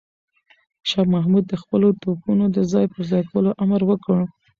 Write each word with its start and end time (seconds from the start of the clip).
شاه 0.89 1.07
محمود 1.13 1.43
د 1.47 1.53
خپلو 1.61 1.87
توپونو 2.01 2.45
د 2.55 2.57
ځای 2.71 2.85
پر 2.93 3.01
ځای 3.11 3.23
کولو 3.29 3.51
امر 3.63 3.81
وکړ. 3.89 4.17